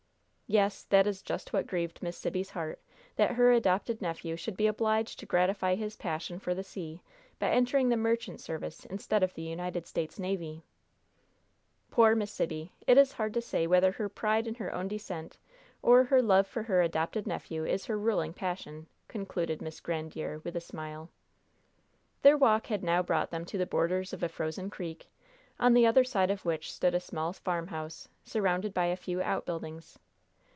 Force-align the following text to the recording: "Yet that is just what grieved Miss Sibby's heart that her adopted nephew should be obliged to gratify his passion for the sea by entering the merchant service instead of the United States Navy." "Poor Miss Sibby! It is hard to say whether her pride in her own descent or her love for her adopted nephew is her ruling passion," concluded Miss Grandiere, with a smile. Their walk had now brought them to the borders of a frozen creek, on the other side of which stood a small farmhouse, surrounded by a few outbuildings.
"Yet 0.53 0.83
that 0.89 1.07
is 1.07 1.21
just 1.21 1.53
what 1.53 1.65
grieved 1.65 2.03
Miss 2.03 2.17
Sibby's 2.17 2.49
heart 2.49 2.81
that 3.15 3.35
her 3.35 3.53
adopted 3.53 4.01
nephew 4.01 4.35
should 4.35 4.57
be 4.57 4.67
obliged 4.67 5.17
to 5.21 5.25
gratify 5.25 5.75
his 5.75 5.95
passion 5.95 6.39
for 6.39 6.53
the 6.53 6.61
sea 6.61 7.01
by 7.39 7.49
entering 7.51 7.87
the 7.87 7.95
merchant 7.95 8.41
service 8.41 8.83
instead 8.83 9.23
of 9.23 9.33
the 9.33 9.43
United 9.43 9.87
States 9.87 10.19
Navy." 10.19 10.65
"Poor 11.89 12.15
Miss 12.15 12.33
Sibby! 12.33 12.73
It 12.85 12.97
is 12.97 13.13
hard 13.13 13.33
to 13.35 13.41
say 13.41 13.65
whether 13.65 13.93
her 13.93 14.09
pride 14.09 14.45
in 14.45 14.55
her 14.55 14.75
own 14.75 14.89
descent 14.89 15.37
or 15.81 16.03
her 16.03 16.21
love 16.21 16.47
for 16.47 16.63
her 16.63 16.81
adopted 16.81 17.25
nephew 17.25 17.63
is 17.63 17.85
her 17.85 17.97
ruling 17.97 18.33
passion," 18.33 18.87
concluded 19.07 19.61
Miss 19.61 19.79
Grandiere, 19.79 20.41
with 20.43 20.57
a 20.57 20.59
smile. 20.59 21.09
Their 22.23 22.37
walk 22.37 22.67
had 22.67 22.83
now 22.83 23.01
brought 23.01 23.31
them 23.31 23.45
to 23.45 23.57
the 23.57 23.65
borders 23.65 24.11
of 24.11 24.21
a 24.21 24.27
frozen 24.27 24.69
creek, 24.69 25.09
on 25.61 25.73
the 25.73 25.85
other 25.87 26.03
side 26.03 26.29
of 26.29 26.43
which 26.43 26.73
stood 26.73 26.93
a 26.93 26.99
small 26.99 27.31
farmhouse, 27.31 28.09
surrounded 28.25 28.73
by 28.73 28.87
a 28.87 28.97
few 28.97 29.21
outbuildings. 29.21 29.97